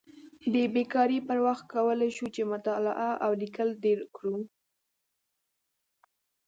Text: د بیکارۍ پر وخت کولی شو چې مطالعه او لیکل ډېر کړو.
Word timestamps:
د 0.53 0.55
بیکارۍ 0.75 1.19
پر 1.27 1.37
وخت 1.47 1.63
کولی 1.73 2.09
شو 2.17 2.25
چې 2.35 2.41
مطالعه 2.53 3.11
او 3.25 3.31
لیکل 3.41 3.69
ډېر 3.83 3.99
کړو. 4.15 4.37